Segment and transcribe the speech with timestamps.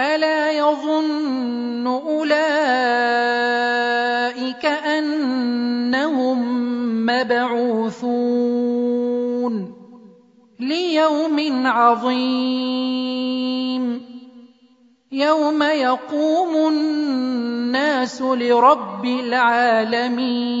[0.00, 2.30] ألا يظن أولئك
[4.66, 6.40] أنهم
[7.06, 8.50] مبعوثون
[10.60, 13.00] ليوم عظيم.
[15.12, 20.60] يوم يقوم الناس لرب العالمين.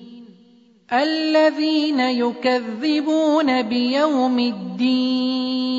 [0.93, 5.71] الذين يكذبون بيوم الدين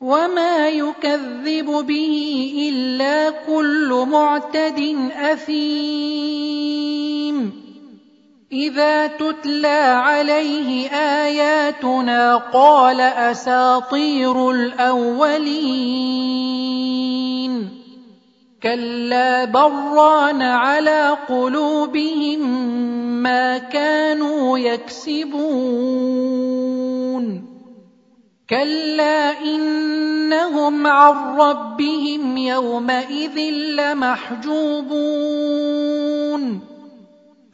[0.00, 6.44] وما يكذب به إلا كل معتد أثيم.
[8.52, 16.14] إذا تتلى عليه آياتنا قال أساطير الأولين.
[18.64, 22.40] كلا بران على قلوبهم
[23.22, 26.14] ما كانوا يكسبون
[28.50, 33.38] كلا انهم عن ربهم يومئذ
[33.76, 35.04] لمحجوبون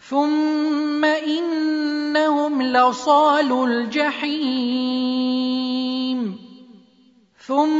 [0.08, 5.10] ثم انهم لصال الجحيم
[7.46, 7.79] ثم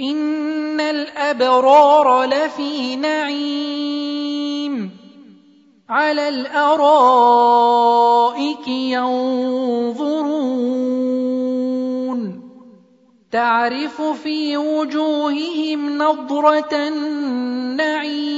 [0.00, 4.90] إن الأبرار لفي نعيم.
[5.88, 6.98] على الأرائك
[8.68, 9.68] ينظرون.
[13.32, 18.37] تعرف في وجوههم نضرة النعيم.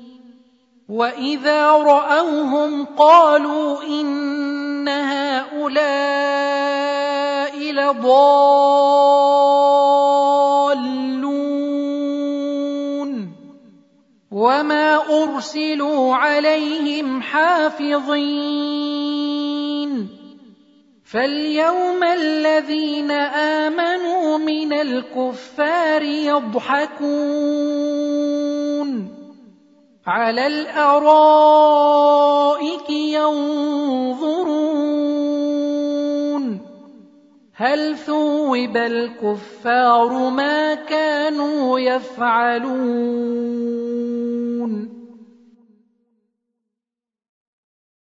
[0.91, 5.71] واذا راوهم قالوا ان هؤلاء
[7.71, 8.51] لضالون
[14.31, 18.51] وما ارسلوا عليهم حافظين
[21.05, 27.90] فاليوم الذين امنوا من الكفار يضحكون
[30.07, 31.99] على الارائك
[32.89, 34.61] ينظرون
[37.55, 43.41] هل ثوب الكفار ما كانوا يفعلون